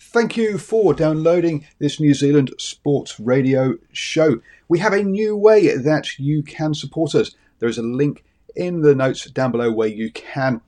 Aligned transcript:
Thank 0.00 0.36
you 0.36 0.58
for 0.58 0.94
downloading 0.94 1.66
this 1.80 1.98
New 1.98 2.14
Zealand 2.14 2.52
Sports 2.58 3.18
Radio 3.18 3.74
show. 3.92 4.40
We 4.68 4.78
have 4.78 4.92
a 4.92 5.02
new 5.02 5.36
way 5.36 5.76
that 5.76 6.18
you 6.18 6.42
can 6.44 6.72
support 6.72 7.16
us. 7.16 7.34
There 7.58 7.68
is 7.68 7.78
a 7.78 7.82
link 7.82 8.24
in 8.54 8.82
the 8.82 8.94
notes 8.94 9.24
down 9.30 9.50
below 9.50 9.72
where 9.72 9.88
you 9.88 10.12
can 10.12 10.60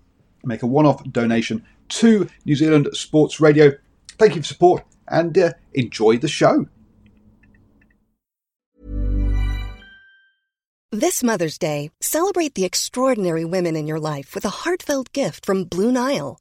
make 0.44 0.62
a 0.62 0.66
one 0.66 0.84
off 0.84 1.04
donation 1.04 1.64
to 1.90 2.28
New 2.44 2.56
Zealand 2.56 2.88
Sports 2.92 3.40
Radio. 3.40 3.72
Thank 4.18 4.34
you 4.34 4.42
for 4.42 4.48
support 4.48 4.84
and 5.06 5.36
uh, 5.38 5.52
enjoy 5.74 6.18
the 6.18 6.28
show. 6.28 6.66
This 10.92 11.22
Mother's 11.22 11.56
Day, 11.56 11.92
celebrate 12.00 12.56
the 12.56 12.64
extraordinary 12.64 13.44
women 13.44 13.76
in 13.76 13.86
your 13.86 14.00
life 14.00 14.34
with 14.34 14.44
a 14.44 14.50
heartfelt 14.50 15.12
gift 15.12 15.46
from 15.46 15.64
Blue 15.64 15.92
Nile. 15.92 16.40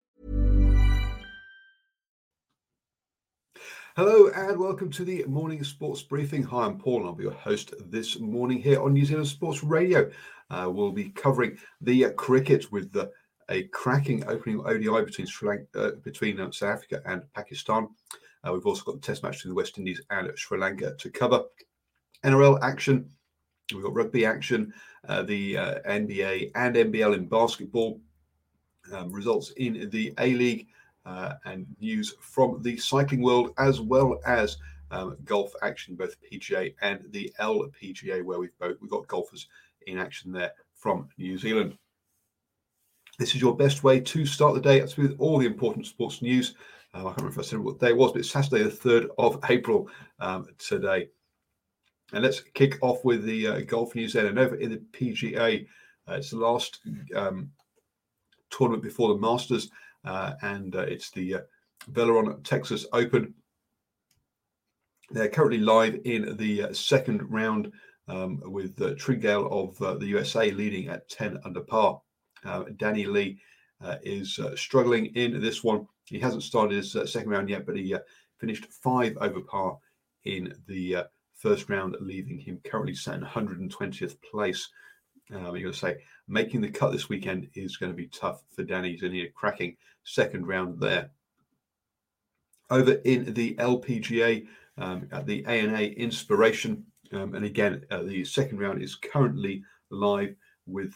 Hello 3.97 4.29
and 4.29 4.57
welcome 4.57 4.89
to 4.91 5.03
the 5.03 5.25
morning 5.25 5.61
sports 5.65 6.01
briefing. 6.01 6.43
Hi, 6.43 6.63
I'm 6.63 6.77
Paul 6.77 6.99
and 6.99 7.07
I'll 7.07 7.13
be 7.13 7.23
your 7.23 7.33
host 7.33 7.73
this 7.89 8.21
morning 8.21 8.61
here 8.61 8.81
on 8.81 8.93
New 8.93 9.03
Zealand 9.03 9.27
Sports 9.27 9.65
Radio. 9.65 10.09
Uh, 10.49 10.69
we'll 10.71 10.93
be 10.93 11.09
covering 11.09 11.57
the 11.81 12.05
uh, 12.05 12.11
cricket 12.11 12.71
with 12.71 12.93
the, 12.93 13.11
a 13.49 13.63
cracking 13.63 14.25
opening 14.29 14.61
ODI 14.61 15.03
between 15.03 15.27
Sri 15.27 15.49
Lanka, 15.49 15.67
uh, 15.75 15.91
between 16.05 16.39
uh, 16.39 16.49
South 16.51 16.75
Africa 16.75 17.01
and 17.05 17.23
Pakistan. 17.33 17.89
Uh, 18.47 18.53
we've 18.53 18.65
also 18.65 18.81
got 18.85 18.95
the 18.95 19.05
Test 19.05 19.23
match 19.23 19.39
between 19.39 19.49
the 19.49 19.55
West 19.55 19.77
Indies 19.77 20.01
and 20.09 20.31
Sri 20.37 20.57
Lanka 20.57 20.95
to 20.95 21.09
cover. 21.09 21.43
NRL 22.23 22.61
action. 22.61 23.09
We've 23.73 23.83
got 23.83 23.93
rugby 23.93 24.25
action, 24.25 24.73
uh, 25.09 25.23
the 25.23 25.55
NBA 25.55 26.51
and 26.55 26.77
NBL 26.77 27.13
in 27.13 27.27
basketball. 27.27 27.99
Um, 28.93 29.11
results 29.11 29.51
in 29.57 29.89
the 29.89 30.13
A 30.17 30.33
League 30.33 30.67
uh, 31.05 31.33
and 31.45 31.65
news 31.79 32.13
from 32.19 32.61
the 32.61 32.77
cycling 32.77 33.21
world, 33.21 33.53
as 33.57 33.81
well 33.81 34.19
as 34.25 34.57
um, 34.91 35.17
golf 35.23 35.53
action, 35.61 35.95
both 35.95 36.15
PGA 36.31 36.73
and 36.81 37.01
the 37.11 37.31
LPGA, 37.39 38.23
where 38.23 38.39
we've 38.39 38.57
both 38.59 38.77
we've 38.81 38.91
got 38.91 39.07
golfers 39.07 39.47
in 39.87 39.97
action 39.97 40.31
there 40.31 40.51
from 40.73 41.09
New 41.17 41.37
Zealand. 41.37 41.77
This 43.19 43.35
is 43.35 43.41
your 43.41 43.55
best 43.55 43.83
way 43.83 43.99
to 43.99 44.25
start 44.25 44.55
the 44.55 44.61
day. 44.61 44.81
With 44.97 45.15
all 45.19 45.37
the 45.37 45.45
important 45.45 45.85
sports 45.85 46.21
news. 46.21 46.55
Um, 46.93 47.01
I 47.01 47.09
can't 47.09 47.17
remember 47.19 47.39
if 47.39 47.45
I 47.45 47.49
said 47.49 47.59
what 47.59 47.79
day 47.79 47.89
it 47.89 47.97
was, 47.97 48.11
but 48.11 48.19
it's 48.19 48.31
Saturday, 48.31 48.63
the 48.63 48.69
3rd 48.69 49.07
of 49.17 49.39
April 49.49 49.87
um, 50.19 50.47
today. 50.57 51.07
And 52.11 52.23
let's 52.23 52.41
kick 52.41 52.77
off 52.81 53.05
with 53.05 53.23
the 53.23 53.47
uh, 53.47 53.59
golf 53.61 53.95
news 53.95 54.13
then. 54.13 54.25
And 54.25 54.37
over 54.37 54.55
in 54.55 54.71
the 54.71 54.81
PGA, 54.91 55.65
uh, 56.09 56.13
it's 56.15 56.31
the 56.31 56.37
last 56.37 56.79
um, 57.15 57.49
tournament 58.49 58.83
before 58.83 59.13
the 59.13 59.19
Masters, 59.19 59.69
and 60.03 60.75
uh, 60.75 60.81
it's 60.81 61.11
the 61.11 61.35
uh, 61.35 61.39
Valero 61.87 62.37
Texas 62.43 62.85
Open. 62.93 63.33
They're 65.09 65.29
currently 65.29 65.59
live 65.59 65.99
in 66.05 66.37
the 66.37 66.63
uh, 66.63 66.73
second 66.73 67.21
round 67.31 67.71
um, 68.07 68.41
with 68.45 68.81
uh, 68.81 68.93
Tringale 68.95 69.51
of 69.51 69.99
the 69.99 70.07
USA 70.07 70.51
leading 70.51 70.87
at 70.87 71.09
10 71.09 71.39
under 71.43 71.61
par. 71.61 72.01
Danny 72.77 73.05
Lee 73.05 73.39
is 74.03 74.39
struggling 74.55 75.07
in 75.15 75.41
this 75.41 75.63
one. 75.63 75.87
He 76.05 76.19
hasn't 76.19 76.43
started 76.43 76.75
his 76.75 76.91
second 76.91 77.29
round 77.29 77.49
yet, 77.49 77.65
but 77.65 77.77
he 77.77 77.95
finished 78.39 78.65
five 78.71 79.17
over 79.21 79.41
par 79.41 79.77
in 80.25 80.53
the 80.67 81.05
first 81.35 81.69
round, 81.69 81.95
leaving 81.99 82.39
him 82.39 82.59
currently 82.63 82.95
sat 82.95 83.15
in 83.15 83.21
120th 83.21 84.15
place. 84.21 84.69
Um, 85.33 85.55
you're 85.55 85.61
going 85.61 85.73
to 85.73 85.79
say 85.79 85.97
making 86.27 86.61
the 86.61 86.69
cut 86.69 86.91
this 86.91 87.09
weekend 87.09 87.47
is 87.53 87.77
going 87.77 87.91
to 87.91 87.95
be 87.95 88.07
tough 88.07 88.43
for 88.55 88.63
Danny. 88.63 88.91
He's 88.91 89.01
going 89.01 89.13
to 89.13 89.19
need 89.19 89.27
a 89.27 89.31
cracking 89.31 89.77
second 90.03 90.47
round 90.47 90.79
there. 90.79 91.11
Over 92.69 92.93
in 92.93 93.33
the 93.33 93.55
LPGA, 93.55 94.47
um, 94.77 95.07
at 95.11 95.25
the 95.25 95.45
ANA 95.45 95.81
Inspiration, 95.81 96.85
um, 97.11 97.35
and 97.35 97.45
again, 97.45 97.83
uh, 97.91 98.03
the 98.03 98.23
second 98.23 98.59
round 98.59 98.81
is 98.81 98.95
currently 98.95 99.63
live 99.89 100.33
with 100.65 100.95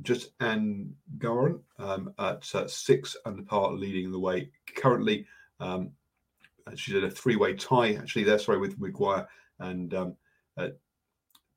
just 0.00 0.30
Anne 0.40 0.94
Garon 1.18 1.60
um, 1.78 2.14
at 2.18 2.48
uh, 2.54 2.66
six 2.66 3.16
under 3.26 3.42
par, 3.42 3.72
leading 3.72 4.10
the 4.10 4.18
way. 4.18 4.50
Currently, 4.74 5.26
um, 5.60 5.90
she's 6.74 6.94
in 6.94 7.04
a 7.04 7.10
three-way 7.10 7.54
tie 7.54 7.94
actually 7.94 8.24
there. 8.24 8.38
Sorry, 8.38 8.58
with 8.58 8.80
Maguire 8.80 9.28
and 9.58 9.92
um, 9.92 10.16
uh, 10.56 10.68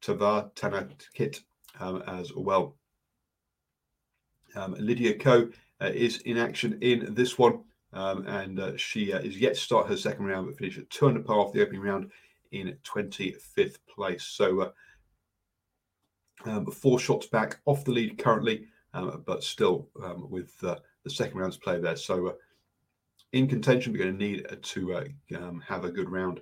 Tavatanakit 0.02 1.42
um, 1.80 2.04
as 2.08 2.34
well. 2.36 2.76
Um, 4.56 4.76
Lydia 4.80 5.18
Ko 5.18 5.50
uh, 5.82 5.92
is 5.94 6.20
in 6.20 6.38
action 6.38 6.78
in 6.82 7.14
this 7.14 7.38
one, 7.38 7.64
um, 7.94 8.26
and 8.28 8.60
uh, 8.60 8.78
she 8.78 9.14
uh, 9.14 9.20
is 9.20 9.38
yet 9.38 9.56
to 9.56 9.60
start 9.60 9.88
her 9.88 9.98
second 9.98 10.26
round, 10.26 10.48
but 10.48 10.58
finished 10.58 10.78
at 10.78 10.90
two 10.90 11.08
under 11.08 11.22
par 11.22 11.40
off 11.40 11.54
the 11.54 11.62
opening 11.62 11.82
round 11.82 12.12
in 12.52 12.78
25th 12.84 13.78
place. 13.88 14.24
So, 14.24 14.62
uh, 14.62 14.72
um, 16.46 16.66
four 16.68 17.00
shots 17.00 17.28
back 17.28 17.60
off 17.66 17.84
the 17.84 17.92
lead 17.92 18.18
currently, 18.18 18.68
um, 18.94 19.24
but 19.26 19.44
still 19.44 19.90
um, 20.04 20.30
with 20.30 20.54
uh, 20.64 20.76
the 21.04 21.10
second 21.10 21.38
round's 21.38 21.58
play 21.58 21.80
there. 21.80 21.96
So, 21.96 22.28
uh, 22.28 22.34
in 23.34 23.48
contention, 23.48 23.92
we're 23.92 24.00
going 24.00 24.18
to 24.18 24.24
need 24.24 24.46
to 24.62 25.10
have 25.68 25.84
a 25.84 25.92
good 25.92 26.10
round 26.10 26.42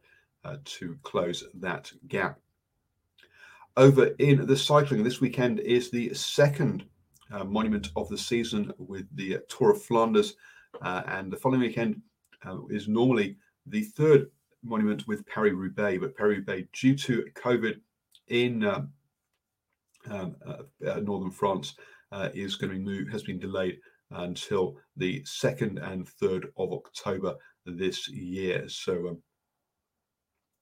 to 0.65 0.97
close 1.01 1.43
that 1.55 1.91
gap 2.07 2.37
over 3.77 4.07
in 4.19 4.45
the 4.45 4.55
cycling 4.55 5.03
this 5.03 5.21
weekend 5.21 5.59
is 5.59 5.89
the 5.89 6.13
second 6.13 6.85
uh, 7.31 7.43
monument 7.43 7.89
of 7.95 8.07
the 8.09 8.17
season 8.17 8.71
with 8.77 9.05
the 9.15 9.39
Tour 9.49 9.71
of 9.71 9.81
Flanders, 9.81 10.35
uh, 10.81 11.01
and 11.07 11.31
the 11.31 11.37
following 11.37 11.61
weekend 11.61 12.01
uh, 12.45 12.57
is 12.69 12.87
normally 12.87 13.37
the 13.65 13.81
third 13.81 14.29
monument 14.63 15.07
with 15.07 15.25
Paris 15.25 15.53
Roubaix, 15.53 15.99
but 15.99 16.15
Paris 16.15 16.37
Roubaix, 16.37 16.67
due 16.79 16.95
to 16.95 17.25
COVID 17.35 17.79
in 18.27 18.63
um, 18.63 18.89
um 20.09 20.35
uh, 20.45 20.99
northern 20.99 21.31
France, 21.31 21.75
is 22.33 22.55
going 22.55 22.71
to 22.71 22.77
be 22.77 22.83
moved, 22.83 23.11
has 23.11 23.23
been 23.23 23.39
delayed 23.39 23.79
until 24.11 24.77
the 24.97 25.23
second 25.25 25.79
and 25.79 26.07
third 26.07 26.51
of 26.57 26.71
October 26.71 27.35
this 27.65 28.07
year. 28.07 28.67
So. 28.69 29.07
Um, 29.07 29.17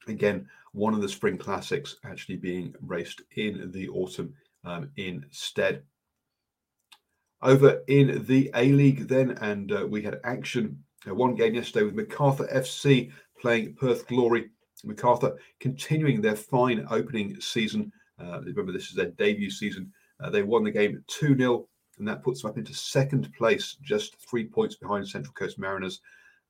again, 0.08 0.48
one 0.74 0.94
of 0.94 1.02
the 1.02 1.10
spring 1.10 1.38
classics 1.38 1.98
actually 2.06 2.38
being 2.38 2.74
raced 2.82 3.22
in 3.36 3.72
the 3.72 3.90
autumn 3.90 4.34
um, 4.64 4.90
instead. 4.96 5.84
Over 7.42 7.82
in 7.88 8.24
the 8.26 8.52
A 8.56 8.72
League, 8.72 9.08
then, 9.08 9.32
and 9.42 9.72
uh, 9.72 9.88
we 9.90 10.02
had 10.04 10.20
action. 10.24 10.84
Uh, 11.08 11.16
one 11.16 11.34
game 11.34 11.56
yesterday 11.56 11.86
with 11.86 11.96
Macarthur 11.96 12.48
FC 12.54 13.12
playing 13.40 13.74
Perth 13.76 14.08
Glory. 14.08 14.50
Macarthur 14.84 15.38
continuing 15.60 16.22
their 16.22 16.36
fine 16.36 16.86
opening 16.90 17.40
season. 17.42 17.92
Uh, 18.20 18.42
remember, 18.42 18.72
this 18.72 18.90
is 18.90 18.96
their 18.96 19.12
debut 19.12 19.50
season. 19.50 19.92
Uh, 20.20 20.30
they 20.30 20.44
won 20.44 20.64
the 20.64 20.72
game 20.72 21.04
2 21.08 21.36
0, 21.36 21.68
and 21.98 22.08
that 22.08 22.24
puts 22.24 22.42
them 22.42 22.52
up 22.52 22.58
into 22.58 22.74
second 22.74 23.32
place, 23.34 23.78
just 23.82 24.16
three 24.30 24.46
points 24.46 24.76
behind 24.76 25.08
Central 25.08 25.34
Coast 25.34 25.58
Mariners 25.58 26.02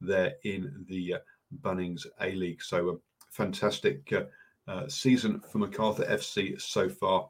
there 0.02 0.34
in 0.44 0.86
the 0.90 1.16
uh, 1.16 1.20
Bunnings 1.62 2.06
A 2.20 2.32
League. 2.32 2.62
So, 2.62 2.90
um, 2.90 3.02
fantastic 3.32 4.12
uh, 4.14 4.24
uh, 4.72 4.88
season 4.88 5.42
for 5.52 5.58
Macarthur 5.58 6.06
FC 6.06 6.62
so 6.62 6.88
far 6.88 7.30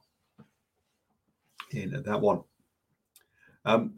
in 1.71 2.03
that 2.05 2.19
one. 2.19 2.41
Um, 3.63 3.93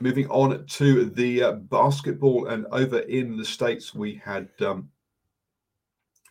moving 0.00 0.28
on 0.28 0.66
to 0.66 1.04
the 1.06 1.42
uh, 1.42 1.52
basketball, 1.52 2.48
and 2.48 2.66
over 2.72 3.00
in 3.00 3.36
the 3.36 3.44
States, 3.44 3.94
we 3.94 4.20
had 4.24 4.48
um, 4.60 4.90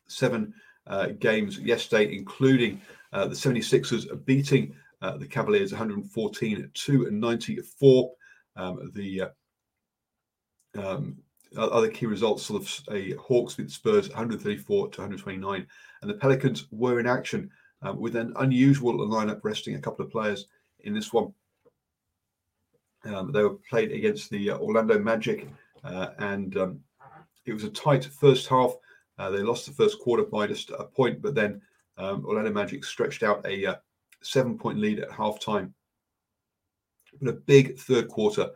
seven 0.07 0.53
uh, 0.87 1.07
games 1.19 1.59
yesterday, 1.59 2.13
including 2.13 2.81
uh, 3.13 3.27
the 3.27 3.35
76ers 3.35 4.25
beating 4.25 4.75
uh, 5.01 5.17
the 5.17 5.27
Cavaliers 5.27 5.71
114 5.71 6.69
to 6.73 7.11
94. 7.11 8.11
Um, 8.55 8.91
the 8.93 9.23
um, 10.75 11.17
other 11.57 11.89
key 11.89 12.05
results 12.05 12.43
sort 12.43 12.63
of 12.63 12.93
a 12.93 13.13
Hawks 13.15 13.55
beat 13.55 13.71
Spurs 13.71 14.09
134 14.09 14.89
to 14.89 15.01
129, 15.01 15.67
and 16.01 16.09
the 16.09 16.15
Pelicans 16.15 16.67
were 16.71 16.99
in 16.99 17.07
action 17.07 17.49
um, 17.81 17.99
with 17.99 18.15
an 18.15 18.33
unusual 18.37 18.93
lineup 19.07 19.41
resting 19.43 19.75
a 19.75 19.81
couple 19.81 20.05
of 20.05 20.11
players 20.11 20.47
in 20.81 20.93
this 20.93 21.13
one. 21.13 21.33
Um, 23.05 23.31
they 23.31 23.43
were 23.43 23.57
played 23.69 23.91
against 23.91 24.29
the 24.29 24.51
uh, 24.51 24.57
Orlando 24.57 24.97
Magic, 24.97 25.47
uh, 25.83 26.09
and 26.19 26.57
um, 26.57 26.79
it 27.45 27.53
was 27.53 27.63
a 27.63 27.69
tight 27.69 28.05
first 28.05 28.47
half. 28.47 28.73
Uh, 29.17 29.29
they 29.29 29.43
lost 29.43 29.65
the 29.65 29.73
first 29.73 29.99
quarter 29.99 30.23
by 30.23 30.47
just 30.47 30.69
a 30.71 30.85
point, 30.85 31.21
but 31.21 31.35
then 31.35 31.61
um, 31.97 32.25
Orlando 32.25 32.51
Magic 32.51 32.83
stretched 32.83 33.23
out 33.23 33.45
a 33.45 33.65
uh, 33.65 33.75
seven 34.21 34.57
point 34.57 34.79
lead 34.79 34.99
at 34.99 35.09
halftime. 35.09 35.71
But 37.21 37.29
a 37.29 37.33
big 37.33 37.77
third 37.77 38.07
quarter 38.07 38.49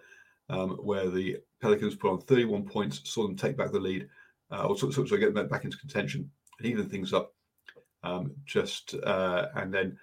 um, 0.49 0.71
where 0.77 1.09
the 1.09 1.38
Pelicans 1.61 1.95
put 1.95 2.11
on 2.11 2.21
31 2.21 2.63
points, 2.65 3.01
saw 3.03 3.23
them 3.23 3.35
take 3.35 3.57
back 3.57 3.71
the 3.71 3.79
lead, 3.79 4.07
uh, 4.51 4.67
or 4.67 4.77
sort 4.77 4.97
of, 4.97 5.19
get 5.19 5.49
back 5.49 5.65
into 5.65 5.77
contention 5.77 6.29
and 6.59 6.67
even 6.67 6.88
things 6.88 7.13
up. 7.13 7.33
Um, 8.03 8.31
just 8.45 8.95
uh, 9.03 9.47
and 9.55 9.73
then, 9.73 9.97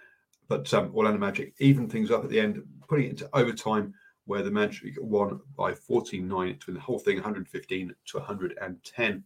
but 0.48 0.72
um, 0.74 0.92
Orlando 0.94 1.18
Magic 1.18 1.54
even 1.58 1.88
things 1.88 2.10
up 2.10 2.24
at 2.24 2.30
the 2.30 2.40
end, 2.40 2.62
putting 2.88 3.06
it 3.06 3.10
into 3.10 3.30
overtime 3.32 3.94
where 4.26 4.42
the 4.42 4.50
Magic 4.50 4.94
won 5.00 5.40
by 5.56 5.72
14-9 5.72 6.60
to 6.60 6.72
the 6.72 6.80
whole 6.80 6.98
thing 6.98 7.16
115 7.16 7.94
to 8.06 8.18
110. 8.18 9.24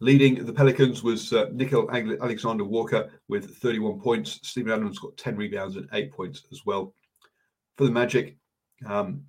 Leading 0.00 0.44
the 0.44 0.52
Pelicans 0.52 1.02
was 1.02 1.32
uh, 1.32 1.46
Nickeil 1.46 2.20
Alexander 2.20 2.64
Walker 2.64 3.10
with 3.28 3.56
31 3.56 4.00
points. 4.00 4.40
Steven 4.42 4.72
Adams 4.72 4.98
got 4.98 5.16
10 5.16 5.36
rebounds 5.36 5.76
and 5.76 5.88
8 5.92 6.12
points 6.12 6.42
as 6.50 6.66
well. 6.66 6.94
For 7.76 7.84
the 7.84 7.92
Magic, 7.92 8.36
um, 8.86 9.24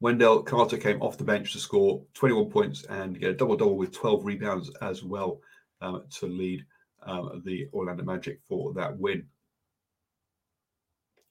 Wendell 0.00 0.42
Carter 0.42 0.78
came 0.78 1.02
off 1.02 1.18
the 1.18 1.24
bench 1.24 1.52
to 1.52 1.58
score 1.58 2.02
21 2.14 2.50
points 2.50 2.84
and 2.84 3.18
get 3.18 3.30
a 3.30 3.34
double 3.34 3.56
double 3.56 3.76
with 3.76 3.92
12 3.92 4.24
rebounds 4.24 4.70
as 4.80 5.02
well 5.02 5.40
um, 5.80 6.04
to 6.10 6.26
lead 6.26 6.64
um, 7.02 7.42
the 7.44 7.68
Orlando 7.72 8.04
Magic 8.04 8.40
for 8.48 8.72
that 8.74 8.96
win. 8.96 9.26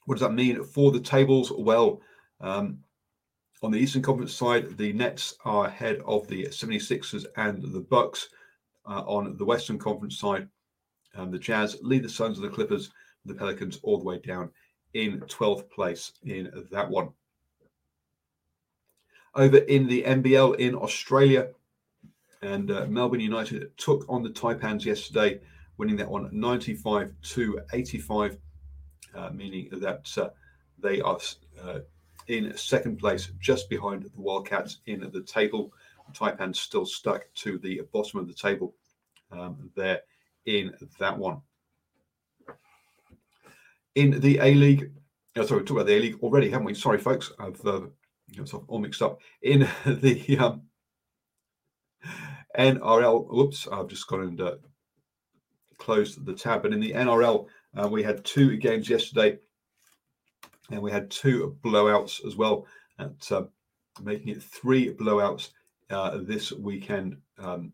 What 0.05 0.15
does 0.15 0.21
that 0.21 0.33
mean 0.33 0.63
for 0.63 0.91
the 0.91 0.99
tables? 0.99 1.51
Well, 1.51 2.01
um, 2.41 2.79
on 3.63 3.71
the 3.71 3.79
Eastern 3.79 4.01
Conference 4.01 4.33
side, 4.33 4.77
the 4.77 4.93
Nets 4.93 5.35
are 5.43 5.65
ahead 5.65 5.99
of 6.05 6.27
the 6.27 6.45
76ers 6.45 7.25
and 7.37 7.61
the 7.73 7.81
Bucks. 7.81 8.29
Uh, 8.85 9.03
on 9.05 9.35
the 9.35 9.43
Western 9.43 9.77
Conference 9.77 10.17
side, 10.17 10.47
the 11.13 11.39
Jazz 11.39 11.77
lead 11.81 12.03
the 12.03 12.09
Suns 12.09 12.37
and 12.37 12.47
the 12.47 12.53
Clippers, 12.53 12.91
the 13.25 13.33
Pelicans 13.33 13.79
all 13.83 13.97
the 13.97 14.05
way 14.05 14.19
down 14.19 14.49
in 14.93 15.19
12th 15.21 15.69
place 15.69 16.13
in 16.23 16.51
that 16.71 16.89
one. 16.89 17.09
Over 19.35 19.57
in 19.57 19.87
the 19.87 20.03
NBL 20.03 20.57
in 20.57 20.75
Australia, 20.75 21.49
and 22.41 22.71
uh, 22.71 22.85
Melbourne 22.87 23.19
United 23.19 23.75
took 23.77 24.05
on 24.09 24.23
the 24.23 24.29
Taipans 24.29 24.85
yesterday, 24.85 25.39
winning 25.77 25.95
that 25.97 26.09
one 26.09 26.29
95 26.31 27.13
to 27.21 27.59
85, 27.73 28.37
uh, 29.15 29.29
meaning 29.33 29.69
that 29.71 30.09
uh, 30.17 30.29
they 30.79 31.01
are 31.01 31.19
uh, 31.63 31.79
in 32.27 32.55
second 32.57 32.97
place, 32.97 33.31
just 33.39 33.69
behind 33.69 34.03
the 34.03 34.21
Wildcats 34.21 34.79
in 34.85 35.09
the 35.11 35.21
table. 35.21 35.73
Taipan 36.13 36.55
still 36.55 36.85
stuck 36.85 37.25
to 37.35 37.57
the 37.57 37.81
bottom 37.91 38.19
of 38.19 38.27
the 38.27 38.33
table 38.33 38.73
um, 39.31 39.69
there 39.75 40.01
in 40.45 40.73
that 40.99 41.17
one. 41.17 41.41
In 43.97 44.19
the 44.19 44.37
A 44.43 44.53
League, 44.53 44.91
oh, 45.37 45.43
sorry, 45.43 45.61
we 45.61 45.65
talked 45.65 45.71
about 45.71 45.87
the 45.87 45.95
A 45.95 45.99
League 45.99 46.19
already, 46.21 46.51
haven't 46.51 46.67
we? 46.67 46.75
Sorry, 46.75 46.99
folks, 46.99 47.31
I've 47.39 47.59
uh, 47.65 47.87
all 48.67 48.77
mixed 48.77 49.01
up. 49.01 49.19
In 49.41 49.67
the 49.87 50.37
um, 50.37 50.61
NRL, 52.55 53.27
whoops, 53.27 53.67
I've 53.71 53.87
just 53.87 54.05
gone 54.05 54.21
and 54.21 54.39
uh, 54.39 54.55
closed 55.79 56.23
the 56.23 56.35
tab. 56.35 56.61
But 56.61 56.73
in 56.73 56.79
the 56.79 56.91
NRL, 56.91 57.47
uh, 57.75 57.87
we 57.87 58.03
had 58.03 58.23
two 58.23 58.57
games 58.57 58.87
yesterday 58.87 59.39
and 60.69 60.79
we 60.79 60.91
had 60.91 61.09
two 61.09 61.57
blowouts 61.63 62.23
as 62.23 62.35
well, 62.35 62.67
at, 62.99 63.31
uh, 63.31 63.45
making 64.03 64.27
it 64.27 64.43
three 64.43 64.93
blowouts 64.93 65.49
uh, 65.89 66.19
this 66.21 66.51
weekend 66.51 67.17
um, 67.39 67.71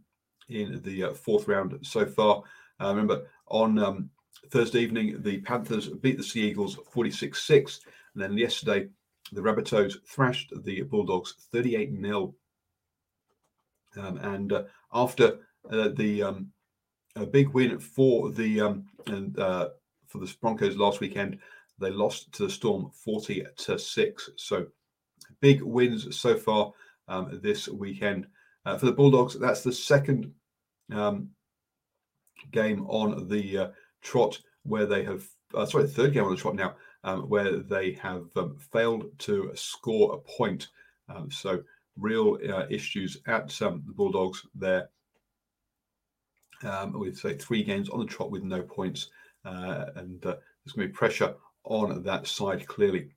in 0.48 0.82
the 0.86 1.04
uh, 1.04 1.14
fourth 1.14 1.50
round 1.50 1.78
so 1.82 2.06
far. 2.06 2.44
Uh, 2.80 2.88
remember, 2.88 3.28
on 3.50 3.78
um, 3.78 4.10
Thursday 4.50 4.80
evening, 4.80 5.22
the 5.22 5.40
Panthers 5.42 5.90
beat 5.90 6.18
the 6.18 6.24
Sea 6.24 6.42
Eagles 6.42 6.78
46 6.92 7.44
6. 7.44 7.80
And 8.14 8.24
then 8.24 8.38
yesterday, 8.38 8.88
the 9.32 9.42
Rabbitohs 9.42 9.96
thrashed 10.06 10.54
the 10.64 10.82
Bulldogs 10.84 11.36
38 11.52 11.92
0. 12.00 12.36
Um, 13.96 14.18
and 14.18 14.54
uh, 14.54 14.64
after 14.94 15.40
uh, 15.70 15.90
the 15.96 16.24
um, 16.24 16.52
a 17.16 17.26
big 17.26 17.50
win 17.50 17.80
for 17.80 18.32
the 18.32 18.62
um, 18.62 18.86
and 19.08 19.36
for 19.36 20.20
the 20.20 20.36
Broncos 20.42 20.78
last 20.78 21.00
weekend, 21.00 21.40
they 21.80 21.90
lost 21.90 22.32
to 22.34 22.44
the 22.44 22.50
Storm 22.50 22.92
40 22.94 23.46
to 23.58 23.80
6. 23.80 24.30
So 24.36 24.68
big 25.42 25.62
wins 25.62 26.16
so 26.16 26.36
far 26.36 26.72
um, 27.08 27.40
this 27.42 27.68
weekend. 27.68 28.28
Uh, 28.66 28.78
for 28.78 28.86
the 28.86 28.92
Bulldogs, 28.92 29.38
that's 29.38 29.64
the 29.64 29.74
second 29.74 30.32
um, 30.94 31.30
game 32.52 32.86
on 32.88 33.28
the 33.28 33.58
uh, 33.58 33.68
trot 34.04 34.40
where 34.64 34.86
they 34.86 35.04
have, 35.04 35.26
uh, 35.56 35.66
sorry, 35.66 35.86
the 35.86 35.90
third 35.90 36.14
game 36.14 36.24
on 36.24 36.32
the 36.32 36.38
trot 36.38 36.56
now, 36.56 36.76
um, 37.04 37.24
where 37.24 37.58
they 37.58 37.94
have 37.94 38.26
um, 38.36 38.58
failed 38.72 39.06
to 39.20 39.52
score 39.56 40.14
a 40.14 40.18
point. 40.18 40.68
Um, 41.10 41.30
so 41.30 41.64
real 41.98 42.38
uh, 42.50 42.66
issues 42.70 43.18
at 43.28 43.62
um, 43.62 43.84
the 43.86 43.94
Bulldogs 43.94 44.46
there. 44.56 44.90
Um, 46.64 46.98
with 46.98 47.18
say 47.18 47.36
three 47.36 47.62
games 47.62 47.90
on 47.90 48.00
the 48.00 48.06
trot 48.06 48.32
with 48.32 48.44
no 48.44 48.62
points, 48.62 49.10
uh, 49.44 49.86
and 49.98 50.26
uh, 50.26 50.36
there's 50.64 50.74
going 50.74 50.88
to 50.88 50.94
be 50.94 50.98
pressure 50.98 51.36
on 51.66 52.02
that 52.04 52.26
side 52.26 52.66
clearly. 52.68 53.10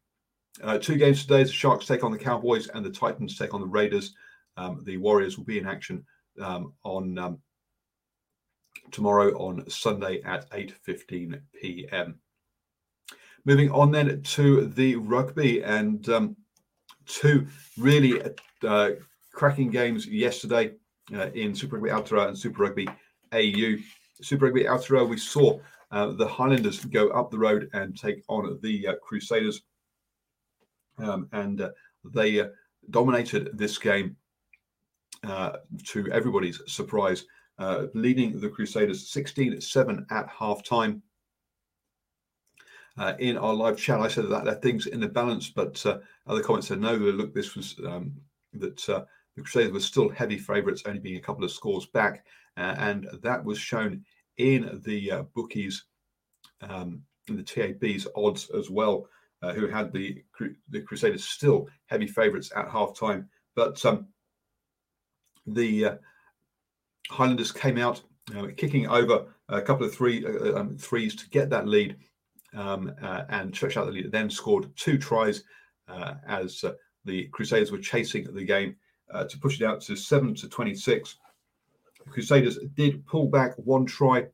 Uh, 0.64 0.78
two 0.78 0.96
games 0.96 1.22
today: 1.22 1.44
the 1.44 1.52
Sharks 1.52 1.86
take 1.86 2.02
on 2.02 2.10
the 2.10 2.18
Cowboys 2.18 2.66
and 2.66 2.84
the 2.84 2.90
Titans 2.90 3.38
take 3.38 3.54
on 3.54 3.60
the 3.60 3.66
Raiders. 3.66 4.16
Um, 4.56 4.82
the 4.84 4.96
Warriors 4.96 5.38
will 5.38 5.44
be 5.44 5.58
in 5.58 5.66
action 5.66 6.04
on 6.40 7.38
tomorrow 8.90 9.30
on 9.38 9.68
Sunday 9.68 10.22
at 10.22 10.50
8:15 10.50 11.40
p.m. 11.60 12.18
Moving 13.44 13.70
on 13.70 13.90
then 13.90 14.22
to 14.22 14.66
the 14.66 14.96
rugby 14.96 15.62
and 15.62 16.08
um, 16.08 16.36
two 17.06 17.46
really 17.78 18.20
uh, 18.66 18.90
cracking 19.32 19.70
games 19.70 20.06
yesterday 20.06 20.72
uh, 21.14 21.30
in 21.34 21.54
Super 21.54 21.76
Rugby 21.76 21.90
Aotearoa 21.90 22.28
and 22.28 22.38
Super 22.38 22.62
Rugby 22.64 22.88
AU. 23.32 23.76
Super 24.20 24.46
Rugby 24.46 24.64
Aotearoa, 24.64 25.08
we 25.08 25.18
saw 25.18 25.58
uh, 25.90 26.12
the 26.12 26.26
Highlanders 26.26 26.84
go 26.84 27.08
up 27.10 27.30
the 27.30 27.38
road 27.38 27.68
and 27.72 27.96
take 27.96 28.22
on 28.28 28.58
the 28.62 28.88
uh, 28.88 28.94
Crusaders. 29.02 29.62
Um, 30.98 31.28
and 31.32 31.60
uh, 31.60 31.70
they 32.04 32.40
uh, 32.40 32.48
dominated 32.90 33.50
this 33.56 33.78
game 33.78 34.16
to 35.22 36.10
everybody's 36.12 36.60
surprise, 36.66 37.24
uh, 37.58 37.86
leading 37.94 38.40
the 38.40 38.48
Crusaders 38.48 39.08
16 39.08 39.60
7 39.60 40.06
at 40.10 40.28
half 40.28 40.62
time. 40.62 41.02
in 43.18 43.36
our 43.36 43.54
live 43.54 43.78
chat, 43.78 44.00
I 44.00 44.08
said 44.08 44.28
that, 44.28 44.44
that 44.44 44.62
things 44.62 44.86
in 44.86 45.00
the 45.00 45.08
balance, 45.08 45.50
but 45.50 45.84
other 46.26 46.42
comments 46.42 46.68
said 46.68 46.80
no. 46.80 46.94
Look, 46.94 47.34
this 47.34 47.54
was 47.54 47.76
um, 47.86 48.12
that 48.54 48.76
the 48.76 49.42
Crusaders 49.42 49.72
were 49.72 49.80
still 49.80 50.08
heavy 50.08 50.38
favourites, 50.38 50.82
only 50.86 51.00
being 51.00 51.16
a 51.16 51.20
couple 51.20 51.44
of 51.44 51.50
scores 51.50 51.86
back, 51.86 52.24
and 52.56 53.08
that 53.22 53.44
was 53.44 53.58
shown 53.58 54.04
in 54.38 54.80
the 54.84 55.10
uh, 55.10 55.22
bookies, 55.34 55.84
um, 56.62 57.02
in 57.28 57.36
the 57.36 57.42
TAB's 57.42 58.06
odds 58.16 58.50
as 58.50 58.70
well, 58.70 59.08
uh, 59.42 59.52
who 59.52 59.66
had 59.66 59.92
the 59.92 60.22
the 60.70 60.80
Crusaders 60.80 61.24
still 61.24 61.68
heavy 61.86 62.06
favourites 62.06 62.52
at 62.56 62.70
half 62.70 62.98
time. 62.98 63.28
But 63.54 63.84
um, 63.84 64.08
the 65.46 65.84
uh, 65.84 65.94
Highlanders 67.10 67.52
came 67.52 67.78
out 67.78 68.02
uh, 68.36 68.48
kicking 68.56 68.88
over 68.88 69.26
a 69.48 69.62
couple 69.62 69.86
of 69.86 69.94
three 69.94 70.24
uh, 70.24 70.58
um, 70.58 70.76
threes 70.76 71.14
to 71.16 71.28
get 71.30 71.48
that 71.50 71.68
lead 71.68 71.96
um, 72.54 72.92
uh, 73.02 73.22
and 73.28 73.54
stretch 73.54 73.76
out 73.76 73.86
the 73.86 73.92
lead. 73.92 74.10
Then 74.10 74.28
scored 74.30 74.74
two 74.76 74.98
tries 74.98 75.44
as 76.28 76.64
the 77.04 77.26
Crusaders 77.28 77.70
were 77.70 77.78
chasing 77.78 78.32
the 78.34 78.44
game 78.44 78.76
to 79.28 79.38
push 79.38 79.60
it 79.60 79.64
out 79.64 79.80
to 79.82 79.96
seven 79.96 80.34
to 80.34 80.48
twenty 80.48 80.74
six. 80.74 81.16
Crusaders 82.10 82.58
did 82.74 83.04
pull 83.06 83.26
back 83.28 83.54
one 83.56 83.84
try 83.84 84.26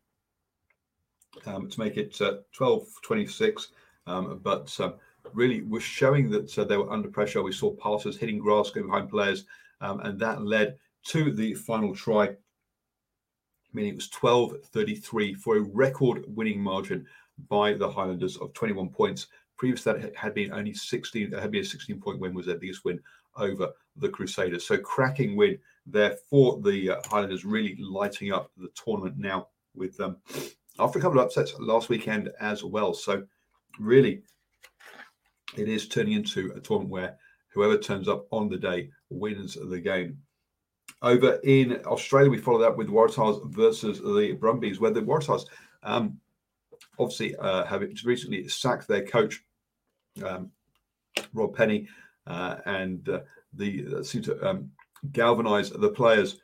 um, 1.46 1.68
to 1.68 1.80
make 1.80 1.96
it 1.96 2.20
uh, 2.20 2.38
12 2.52 2.86
26, 3.02 3.68
um, 4.06 4.40
but 4.42 4.74
um, 4.80 4.94
really 5.32 5.62
was 5.62 5.82
showing 5.82 6.30
that 6.30 6.56
uh, 6.58 6.64
they 6.64 6.76
were 6.76 6.90
under 6.92 7.08
pressure. 7.08 7.42
We 7.42 7.52
saw 7.52 7.74
passes 7.76 8.16
hitting 8.16 8.38
grass, 8.38 8.70
going 8.70 8.86
behind 8.86 9.10
players, 9.10 9.44
um, 9.80 10.00
and 10.00 10.18
that 10.20 10.44
led 10.44 10.76
to 11.06 11.32
the 11.32 11.54
final 11.54 11.94
try. 11.94 12.34
Meaning 13.72 13.92
it 13.92 13.96
was 13.96 14.08
12 14.08 14.54
33 14.64 15.34
for 15.34 15.56
a 15.56 15.60
record 15.60 16.24
winning 16.28 16.60
margin 16.60 17.06
by 17.48 17.72
the 17.72 17.90
Highlanders 17.90 18.36
of 18.36 18.52
21 18.52 18.88
points. 18.90 19.28
Previous 19.56 19.84
that 19.84 20.14
had 20.16 20.34
been 20.34 20.52
only 20.52 20.74
16, 20.74 21.30
there 21.30 21.40
had 21.40 21.50
been 21.50 21.62
a 21.62 21.64
16 21.64 22.00
point 22.00 22.18
win, 22.18 22.34
was 22.34 22.46
their 22.46 22.58
biggest 22.58 22.84
win 22.84 23.00
over 23.36 23.68
the 23.96 24.08
Crusaders. 24.08 24.66
So 24.66 24.76
cracking 24.78 25.36
win 25.36 25.58
there 25.86 26.16
for 26.28 26.60
the 26.60 26.90
uh, 26.90 26.96
Highlanders, 27.06 27.44
really 27.44 27.76
lighting 27.80 28.32
up 28.32 28.50
the 28.56 28.70
tournament 28.74 29.18
now 29.18 29.48
with 29.74 29.96
them 29.96 30.16
after 30.78 30.98
a 30.98 31.02
couple 31.02 31.18
of 31.18 31.26
upsets 31.26 31.54
last 31.58 31.88
weekend 31.88 32.30
as 32.40 32.64
well. 32.64 32.94
So 32.94 33.24
really, 33.78 34.22
it 35.56 35.68
is 35.68 35.88
turning 35.88 36.14
into 36.14 36.52
a 36.56 36.60
tournament 36.60 36.90
where 36.90 37.16
whoever 37.48 37.78
turns 37.78 38.08
up 38.08 38.26
on 38.30 38.48
the 38.48 38.56
day 38.56 38.90
wins 39.10 39.56
the 39.68 39.80
game. 39.80 40.18
Over 41.02 41.40
in 41.42 41.80
Australia, 41.84 42.30
we 42.30 42.38
follow 42.38 42.60
that 42.60 42.76
with 42.76 42.88
Waratahs 42.88 43.50
versus 43.50 43.98
the 43.98 44.36
Brumbies, 44.38 44.78
where 44.78 44.92
the 44.92 45.02
Waratahs 45.02 45.46
um, 45.82 46.18
obviously 46.98 47.34
uh, 47.36 47.64
have 47.64 47.82
recently 48.04 48.46
sacked 48.48 48.86
their 48.86 49.04
coach, 49.04 49.44
um, 50.24 50.50
Rob 51.34 51.56
Penney, 51.56 51.88
uh, 52.28 52.56
and 52.66 53.08
uh, 53.08 53.20
the 53.54 53.86
uh, 53.98 54.02
seem 54.04 54.22
to 54.22 54.48
um, 54.48 54.70
galvanise 55.10 55.70
the 55.70 55.88
players 55.88 56.38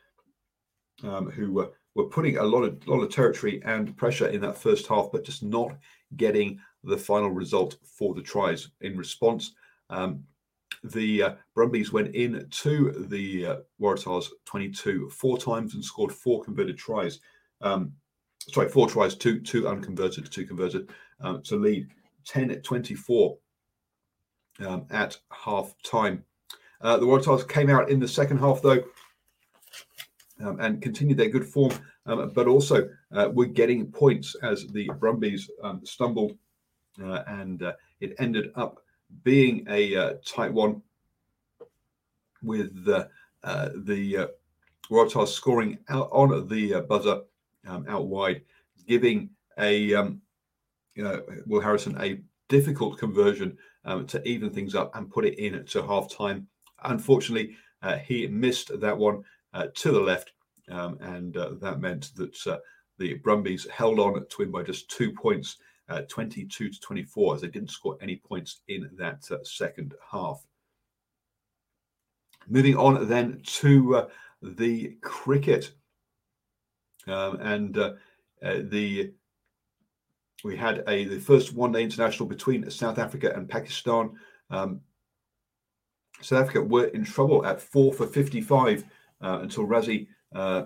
um, 1.03 1.29
who 1.29 1.53
were, 1.53 1.71
were 1.95 2.09
putting 2.09 2.37
a 2.37 2.43
lot 2.43 2.63
of 2.63 2.85
lot 2.85 3.01
of 3.01 3.09
territory 3.09 3.61
and 3.63 3.95
pressure 3.95 4.27
in 4.27 4.41
that 4.41 4.57
first 4.57 4.87
half, 4.87 5.09
but 5.11 5.23
just 5.23 5.41
not 5.41 5.77
getting 6.17 6.59
the 6.83 6.97
final 6.97 7.29
result 7.29 7.77
for 7.83 8.13
the 8.13 8.21
tries. 8.21 8.69
In 8.81 8.97
response, 8.97 9.53
um, 9.89 10.23
the 10.83 11.23
uh, 11.23 11.33
Brumbies 11.53 11.91
went 11.91 12.15
in 12.15 12.47
to 12.49 13.05
the 13.09 13.45
uh, 13.45 13.55
Waratahs 13.81 14.27
22 14.45 15.09
four 15.09 15.37
times 15.37 15.73
and 15.73 15.83
scored 15.83 16.11
four 16.11 16.43
converted 16.43 16.77
tries. 16.77 17.19
Um, 17.61 17.93
sorry, 18.51 18.69
four 18.69 18.89
tries, 18.89 19.15
two 19.15 19.39
two 19.39 19.67
unconverted, 19.67 20.31
two 20.31 20.45
converted 20.45 20.89
um, 21.21 21.41
to 21.43 21.55
lead 21.55 21.87
10 22.25 22.51
at 22.51 22.63
24 22.63 23.37
um, 24.65 24.85
at 24.91 25.17
half 25.31 25.73
time. 25.83 26.23
Uh, 26.81 26.97
the 26.97 27.05
Waratahs 27.05 27.47
came 27.47 27.69
out 27.69 27.89
in 27.89 27.99
the 27.99 28.07
second 28.07 28.37
half 28.37 28.61
though 28.61 28.83
um, 30.41 30.59
and 30.59 30.81
continued 30.81 31.17
their 31.17 31.29
good 31.29 31.45
form, 31.45 31.73
um, 32.05 32.31
but 32.33 32.47
also 32.47 32.89
uh, 33.13 33.29
were 33.33 33.45
getting 33.45 33.91
points 33.91 34.35
as 34.43 34.65
the 34.67 34.89
Brumbies 34.99 35.49
um, 35.63 35.81
stumbled 35.85 36.37
uh, 37.03 37.23
and 37.27 37.63
uh, 37.63 37.73
it 37.99 38.15
ended 38.19 38.51
up 38.55 38.81
being 39.23 39.65
a 39.69 39.95
uh, 39.95 40.13
tight 40.25 40.53
one 40.53 40.81
with 42.41 42.85
the 42.85 43.09
uh, 43.43 43.69
the 43.83 44.29
Waratahs 44.89 45.29
scoring 45.29 45.77
out 45.89 46.09
on 46.11 46.47
the 46.47 46.81
buzzer 46.87 47.21
um, 47.67 47.85
out 47.87 48.07
wide, 48.07 48.41
giving 48.87 49.29
a 49.57 49.93
um, 49.93 50.21
you 50.99 51.03
know, 51.05 51.23
Will 51.45 51.61
Harrison 51.61 51.95
a 52.01 52.19
difficult 52.49 52.97
conversion 52.97 53.57
um, 53.85 54.05
to 54.07 54.21
even 54.27 54.49
things 54.49 54.75
up 54.75 54.93
and 54.95 55.09
put 55.09 55.25
it 55.25 55.39
in 55.39 55.65
to 55.65 55.81
half 55.81 56.13
time. 56.13 56.45
Unfortunately, 56.83 57.55
uh, 57.81 57.97
he 57.97 58.27
missed 58.27 58.77
that 58.81 58.97
one 58.97 59.23
uh, 59.53 59.67
to 59.75 59.91
the 59.91 59.99
left, 59.99 60.33
um, 60.69 60.97
and 60.99 61.37
uh, 61.37 61.51
that 61.61 61.79
meant 61.79 62.11
that 62.15 62.47
uh, 62.47 62.57
the 62.97 63.13
Brumbies 63.15 63.65
held 63.69 63.99
on 63.99 64.13
to 64.15 64.35
win 64.39 64.51
by 64.51 64.63
just 64.63 64.89
two 64.89 65.13
points, 65.13 65.57
uh, 65.89 66.01
22 66.07 66.69
to 66.69 66.79
24, 66.79 67.35
as 67.35 67.41
they 67.41 67.47
didn't 67.47 67.71
score 67.71 67.97
any 68.01 68.15
points 68.15 68.61
in 68.67 68.89
that 68.97 69.23
uh, 69.31 69.37
second 69.43 69.95
half. 70.11 70.43
Moving 72.47 72.77
on 72.77 73.07
then 73.07 73.41
to 73.43 74.07
the 74.41 74.95
cricket. 75.01 75.71
Um, 77.07 77.39
and 77.41 77.77
uh, 77.77 77.93
uh, 78.43 78.59
the 78.63 79.13
we 80.43 80.55
had 80.55 80.83
a 80.87 81.05
the 81.05 81.19
first 81.19 81.53
one 81.53 81.71
day 81.71 81.83
international 81.83 82.27
between 82.27 82.69
South 82.69 82.97
Africa 82.97 83.33
and 83.35 83.49
Pakistan. 83.49 84.11
Um, 84.49 84.81
South 86.21 86.43
Africa 86.43 86.61
were 86.61 86.85
in 86.87 87.03
trouble 87.03 87.45
at 87.45 87.61
four 87.61 87.93
for 87.93 88.05
55 88.05 88.83
uh, 89.21 89.39
until 89.41 89.73
uh, 90.35 90.63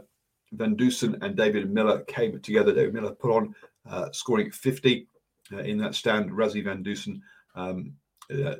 Van 0.51 0.75
Dusen 0.75 1.17
and 1.21 1.35
David 1.35 1.71
Miller 1.71 2.01
came 2.01 2.39
together. 2.39 2.73
David 2.73 2.93
Miller 2.93 3.11
put 3.11 3.31
on 3.31 3.55
uh, 3.89 4.11
scoring 4.11 4.51
50 4.51 5.01
uh, 5.01 5.12
in 5.51 5.77
that 5.77 5.95
stand. 5.95 6.31
Rassie 6.31 6.63
Van 6.63 6.83
Dusen 6.83 7.21
um, 7.55 7.93
uh, 8.31 8.55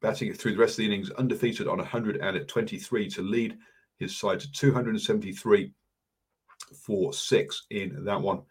batting 0.00 0.32
through 0.32 0.52
the 0.52 0.58
rest 0.58 0.72
of 0.72 0.78
the 0.78 0.86
innings, 0.86 1.10
undefeated 1.12 1.68
on 1.68 1.78
123 1.78 3.10
to 3.10 3.22
lead 3.22 3.56
his 3.98 4.16
side 4.16 4.40
to 4.40 4.50
273 4.52 5.72
for 6.74 7.12
six 7.12 7.66
in 7.70 8.04
that 8.04 8.20
one. 8.20 8.42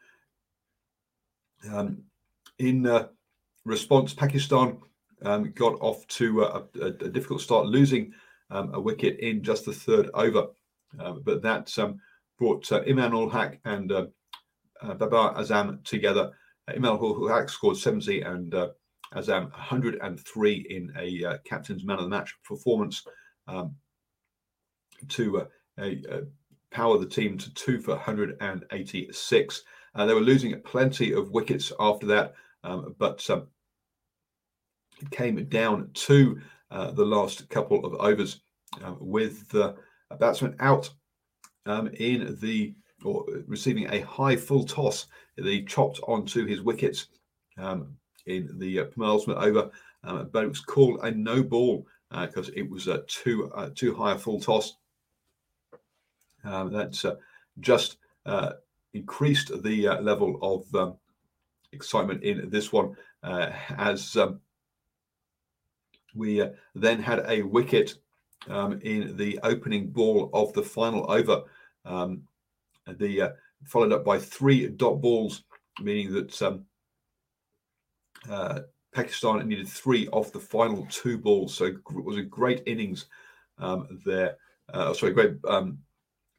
Um, 1.71 2.03
in 2.60 2.88
uh, 2.88 3.07
response, 3.65 4.13
Pakistan 4.13 4.77
um, 5.24 5.51
got 5.51 5.74
off 5.81 6.07
to 6.07 6.43
a, 6.43 6.63
a, 6.81 6.86
a 6.86 7.10
difficult 7.10 7.41
start, 7.41 7.67
losing 7.67 8.13
um, 8.50 8.74
a 8.74 8.79
wicket 8.79 9.19
in 9.19 9.43
just 9.43 9.65
the 9.65 9.74
third 9.74 10.10
over. 10.13 10.48
Um, 11.00 11.21
but 11.24 11.41
that 11.41 11.77
um, 11.79 12.00
brought 12.38 12.71
uh, 12.71 12.81
Imam 12.88 13.13
ul 13.13 13.29
Haq 13.29 13.60
and 13.65 13.91
uh, 13.91 14.05
uh, 14.81 14.93
Babar 14.93 15.36
Azam 15.36 15.83
together. 15.83 16.31
Uh, 16.67 16.73
Imam 16.75 16.97
ul 16.97 17.47
scored 17.47 17.77
70 17.77 18.21
and 18.21 18.53
uh, 18.53 18.69
Azam 19.15 19.51
103 19.51 20.67
in 20.69 20.91
a 20.97 21.25
uh, 21.25 21.37
captain's 21.45 21.83
man 21.83 21.97
of 21.97 22.03
the 22.03 22.09
match 22.09 22.33
performance 22.43 23.03
um, 23.47 23.75
to 25.09 25.47
a 25.79 26.21
power 26.71 26.97
the 26.97 27.05
team 27.05 27.37
to 27.37 27.53
two 27.53 27.79
for 27.79 27.91
186. 27.91 29.63
Uh, 29.93 30.05
they 30.05 30.13
were 30.13 30.21
losing 30.21 30.59
plenty 30.61 31.11
of 31.11 31.31
wickets 31.31 31.71
after 31.79 32.07
that, 32.07 32.33
um, 32.63 32.95
but 32.97 33.29
um, 33.29 33.47
it 35.01 35.11
came 35.11 35.43
down 35.49 35.89
to 35.93 36.39
uh, 36.71 36.91
the 36.91 37.05
last 37.05 37.49
couple 37.49 37.85
of 37.85 37.93
overs 37.95 38.41
um, 38.83 38.97
with 38.99 39.49
the 39.49 39.75
batsman 40.19 40.55
out 40.59 40.89
um, 41.65 41.87
in 41.87 42.37
the 42.39 42.73
or 43.03 43.25
receiving 43.48 43.88
a 43.91 44.01
high 44.01 44.36
full 44.36 44.65
toss. 44.65 45.08
They 45.38 45.62
chopped 45.62 46.00
onto 46.08 46.46
his 46.46 46.62
wickets 46.62 47.08
um, 47.58 47.96
in 48.25 48.50
the 48.60 48.79
uh, 48.79 48.86
penultimate 48.86 49.38
over, 49.38 49.72
um, 50.03 50.29
but 50.31 50.43
it 50.43 50.48
was 50.48 50.60
called 50.60 51.00
a 51.03 51.12
no 51.12 51.43
ball 51.43 51.86
because 52.12 52.50
uh, 52.50 52.53
it 52.55 52.70
was 52.70 52.88
a 52.88 53.00
too 53.08 53.51
uh, 53.55 53.70
too 53.74 53.96
high 53.96 54.13
a 54.13 54.17
full 54.17 54.39
toss. 54.39 54.75
Um, 56.43 56.74
that's 56.74 57.05
uh, 57.05 57.15
just 57.60 57.98
uh, 58.25 58.53
increased 58.93 59.63
the 59.63 59.88
uh, 59.88 60.01
level 60.01 60.38
of 60.41 60.75
um, 60.75 60.96
excitement 61.72 62.24
in 62.24 62.50
this 62.50 62.74
one 62.74 62.96
as 63.24 64.17
um, 64.17 64.41
we 66.15 66.43
then 66.75 67.01
had 67.01 67.24
a 67.27 67.43
wicket 67.43 67.96
um, 68.50 68.79
in 68.81 69.15
the 69.15 69.39
opening 69.43 69.88
ball 69.88 70.29
of 70.34 70.51
the 70.53 70.63
final 70.63 71.10
over. 71.10 71.43
Um, 71.86 72.24
the 72.88 73.21
uh, 73.21 73.29
followed 73.65 73.93
up 73.93 74.03
by 74.03 74.17
three 74.17 74.67
dot 74.67 75.01
balls, 75.01 75.43
meaning 75.81 76.11
that 76.13 76.41
um, 76.41 76.65
Pakistan 78.93 79.47
needed 79.47 79.67
three 79.67 80.07
off 80.09 80.31
the 80.31 80.39
final 80.39 80.85
two 80.89 81.17
balls. 81.17 81.53
So 81.53 81.65
it 81.65 81.77
was 81.88 82.17
a 82.17 82.23
great 82.23 82.63
innings 82.65 83.05
um, 83.57 84.00
there. 84.05 84.38
sorry, 84.93 85.13
great 85.13 85.35
um, 85.47 85.79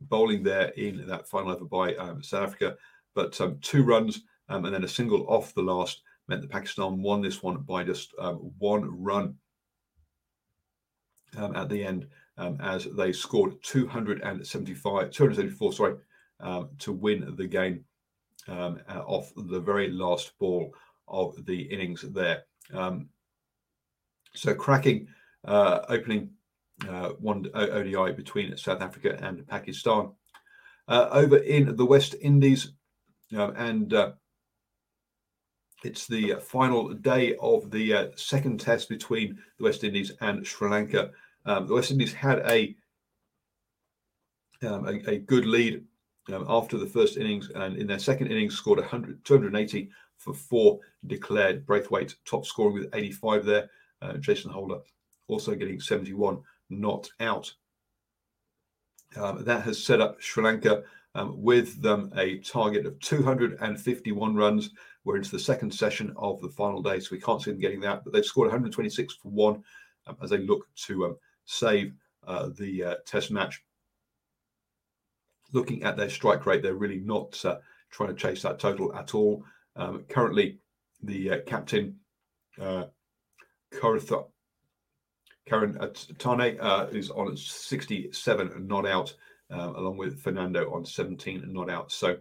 bowling 0.03 0.43
there 0.43 0.69
in 0.71 1.07
that 1.07 1.29
final 1.29 1.53
over 1.53 1.65
by 1.65 1.95
um, 1.97 2.23
South 2.23 2.45
Africa. 2.45 2.77
But 3.15 3.41
um, 3.41 3.59
two 3.61 3.85
runs 3.85 4.23
um, 4.49 4.65
and 4.65 4.75
then 4.75 4.85
a 4.85 4.89
single 4.89 5.27
off 5.29 5.55
the 5.55 5.63
last 5.63 6.03
meant 6.29 6.43
that 6.43 6.51
Pakistan 6.51 7.03
won 7.03 7.21
this 7.21 7.43
one 7.43 7.59
by 7.59 7.85
just 7.85 8.15
one 8.59 9.03
run 9.03 9.37
at 11.37 11.69
the 11.69 11.83
end 11.83 12.07
as 12.61 12.87
they 12.97 13.13
scored 13.13 13.63
275, 13.63 15.11
274, 15.11 15.73
sorry, 15.73 15.95
to 16.79 16.93
win 16.93 17.35
the 17.37 17.47
game 17.47 17.85
uh, 18.49 18.75
off 19.07 19.33
the 19.37 19.61
very 19.61 19.91
last 19.91 20.33
ball 20.39 20.75
of 21.09 21.45
the 21.47 21.63
innings 21.63 22.03
there. 22.03 22.45
so 24.35 24.55
cracking 24.55 25.09
uh, 25.45 25.81
opening 25.89 26.31
uh, 26.89 27.11
one 27.21 27.47
ODI 27.55 28.13
between 28.13 28.57
South 28.57 28.81
Africa 28.81 29.19
and 29.23 29.47
Pakistan. 29.47 30.13
Uh, 30.89 31.09
over 31.13 31.37
in 31.39 31.77
the 31.77 31.87
West 31.87 32.17
Indies, 32.21 32.73
uh, 33.37 33.53
and 33.53 33.95
uh, 33.95 34.13
it's 35.85 36.07
the 36.07 36.35
final 36.41 36.93
day 36.93 37.37
of 37.41 37.71
the 37.71 37.95
uh, 37.95 38.07
second 38.17 38.59
test 38.59 38.89
between 38.89 39.39
the 39.59 39.65
West 39.65 39.85
Indies 39.85 40.13
and 40.21 40.45
Sri 40.45 40.69
Lanka. 40.69 41.11
Um, 41.47 41.69
the 41.69 41.75
West 41.75 41.93
Indies 41.93 42.13
had 42.13 42.41
a 42.41 42.75
um, 44.63 44.87
a, 44.87 45.11
a, 45.11 45.19
good 45.19 45.45
lead 45.45 45.85
um, 46.33 46.47
after 46.49 46.79
the 46.79 46.87
first 46.87 47.17
innings, 47.17 47.51
and 47.51 47.77
in 47.77 47.87
their 47.87 47.99
second 47.99 48.29
innings 48.29 48.57
scored 48.57 48.79
100, 48.79 49.25
280 49.25 49.91
for 50.19 50.33
four 50.33 50.79
declared. 51.07 51.67
Braithwaite 51.67 52.15
top 52.25 52.47
scoring 52.47 52.75
with 52.75 52.95
85 52.95 53.45
there. 53.45 53.71
Uh, 54.01 54.15
Jason 54.15 54.51
Holder 54.51 54.79
also 55.29 55.55
getting 55.55 55.81
71 55.81 56.41
not 56.71 57.09
out. 57.21 57.53
Um, 59.17 59.45
that 59.45 59.63
has 59.63 59.83
set 59.83 60.01
up 60.01 60.21
Sri 60.21 60.43
Lanka 60.43 60.85
um, 61.15 61.43
with 61.43 61.83
them 61.83 62.13
a 62.17 62.39
target 62.39 62.87
of 62.87 62.99
251 63.01 64.35
runs. 64.35 64.71
We're 65.05 65.17
into 65.17 65.31
the 65.31 65.39
second 65.39 65.73
session 65.73 66.13
of 66.17 66.41
the 66.41 66.49
final 66.49 66.81
day, 66.81 67.01
so 67.01 67.09
we 67.13 67.21
can't 67.21 67.43
see 67.43 67.51
them 67.51 67.61
getting 67.61 67.81
that. 67.81 68.05
But 68.05 68.13
they've 68.13 68.25
scored 68.25 68.47
126 68.47 69.15
for 69.15 69.29
one 69.29 69.63
um, 70.07 70.17
as 70.23 70.31
they 70.31 70.39
look 70.39 70.67
to 70.87 71.07
um, 71.07 71.17
save 71.45 71.93
uh, 72.27 72.51
the 72.57 72.85
uh, 72.85 72.95
Test 73.05 73.31
match. 73.31 73.63
Looking 75.53 75.83
at 75.83 75.97
their 75.97 76.11
strike 76.11 76.47
rate, 76.47 76.63
they're 76.63 76.75
really 76.75 77.01
not 77.01 77.43
uh, 77.45 77.59
trying 77.91 78.09
to 78.09 78.15
chase 78.15 78.43
that 78.43 78.59
total 78.59 78.95
at 78.95 79.15
all. 79.15 79.45
Um, 79.77 80.05
currently, 80.09 80.59
the 81.03 81.31
uh, 81.31 81.39
captain, 81.47 81.97
uh, 82.61 82.85
Karen 83.71 84.01
Tane, 86.19 86.59
uh, 86.61 86.87
is 86.93 87.11
on 87.11 87.37
67 87.37 88.67
not 88.67 88.87
out, 88.87 89.15
uh, 89.51 89.73
along 89.77 89.97
with 89.97 90.21
Fernando 90.21 90.73
on 90.73 90.85
17 90.85 91.45
not 91.53 91.71
out. 91.71 91.93
So 91.93 92.19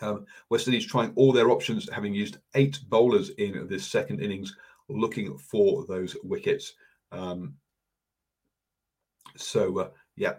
um, 0.00 0.26
West 0.50 0.66
Indies 0.66 0.86
trying 0.86 1.12
all 1.14 1.32
their 1.32 1.50
options, 1.50 1.88
having 1.90 2.14
used 2.14 2.38
eight 2.54 2.78
bowlers 2.88 3.30
in 3.30 3.66
this 3.68 3.86
second 3.86 4.20
innings, 4.20 4.56
looking 4.88 5.36
for 5.38 5.84
those 5.86 6.16
wickets. 6.22 6.74
Um, 7.12 7.54
so, 9.36 9.78
uh, 9.78 9.88
yeah, 10.16 10.34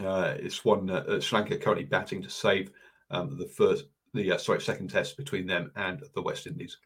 uh, 0.00 0.34
it's 0.38 0.64
one 0.64 0.88
uh, 0.90 1.20
Sri 1.20 1.38
Lanka 1.38 1.58
currently 1.58 1.84
batting 1.84 2.22
to 2.22 2.30
save 2.30 2.70
um, 3.10 3.36
the 3.38 3.46
first, 3.46 3.86
the 4.14 4.32
uh, 4.32 4.38
sorry, 4.38 4.60
second 4.60 4.88
test 4.88 5.16
between 5.16 5.46
them 5.46 5.70
and 5.76 6.02
the 6.14 6.22
West 6.22 6.46
Indies. 6.46 6.78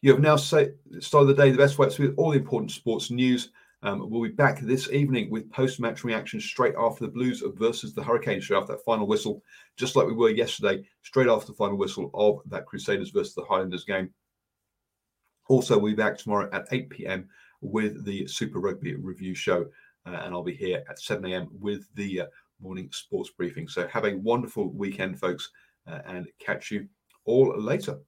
You 0.00 0.10
have 0.12 0.20
now 0.20 0.36
started 0.36 0.76
the 0.90 1.34
day 1.36 1.50
the 1.50 1.58
best 1.58 1.78
way 1.78 1.86
with 1.86 2.14
all 2.16 2.30
the 2.30 2.38
important 2.38 2.72
sports 2.72 3.10
news. 3.10 3.50
Um, 3.84 4.08
we'll 4.10 4.22
be 4.22 4.28
back 4.28 4.60
this 4.60 4.90
evening 4.90 5.30
with 5.30 5.50
post-match 5.50 6.04
reaction 6.04 6.40
straight 6.40 6.74
after 6.78 7.04
the 7.04 7.10
Blues 7.10 7.42
versus 7.56 7.94
the 7.94 8.02
Hurricanes, 8.02 8.44
straight 8.44 8.58
after 8.58 8.74
that 8.74 8.84
final 8.84 9.06
whistle, 9.06 9.42
just 9.76 9.96
like 9.96 10.06
we 10.06 10.12
were 10.12 10.30
yesterday, 10.30 10.84
straight 11.02 11.28
after 11.28 11.48
the 11.48 11.56
final 11.56 11.76
whistle 11.76 12.10
of 12.14 12.40
that 12.46 12.66
Crusaders 12.66 13.10
versus 13.10 13.34
the 13.34 13.44
Highlanders 13.44 13.84
game. 13.84 14.10
Also, 15.48 15.76
we'll 15.76 15.92
be 15.92 15.96
back 15.96 16.16
tomorrow 16.16 16.48
at 16.52 16.68
8 16.70 16.90
p.m. 16.90 17.28
with 17.60 18.04
the 18.04 18.26
Super 18.28 18.60
Rugby 18.60 18.94
review 18.94 19.34
show, 19.34 19.66
and 20.04 20.34
I'll 20.34 20.42
be 20.42 20.54
here 20.54 20.82
at 20.88 21.00
7 21.00 21.24
a.m. 21.30 21.48
with 21.52 21.88
the 21.94 22.22
uh, 22.22 22.26
morning 22.60 22.88
sports 22.92 23.30
briefing. 23.30 23.68
So 23.68 23.86
have 23.88 24.04
a 24.04 24.16
wonderful 24.16 24.68
weekend, 24.72 25.18
folks, 25.18 25.50
uh, 25.86 26.00
and 26.06 26.28
catch 26.38 26.70
you 26.70 26.88
all 27.24 27.58
later. 27.58 27.98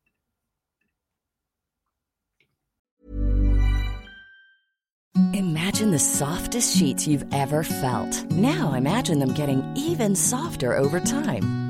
Imagine 5.33 5.91
the 5.91 5.99
softest 5.99 6.77
sheets 6.77 7.07
you've 7.07 7.25
ever 7.33 7.63
felt. 7.63 8.25
Now 8.31 8.75
imagine 8.75 9.19
them 9.19 9.35
getting 9.35 9.63
even 9.77 10.15
softer 10.15 10.77
over 10.77 11.01
time. 11.01 11.64